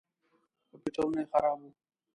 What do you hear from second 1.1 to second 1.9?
یې خراب وو.